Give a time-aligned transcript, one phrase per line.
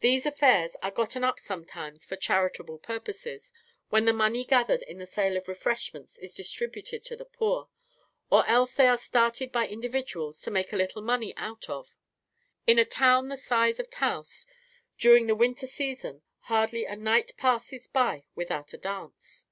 [0.00, 3.52] These affairs are gotten up sometimes for charitable purposes,
[3.90, 7.68] when the money gathered in the sale of refreshments is distributed to the poor;
[8.30, 11.94] or else they are started by individuals to make a little money out of.
[12.66, 14.46] In a town the size of Taos,
[14.96, 19.48] during the winter season, hardly a night passes by without a dance.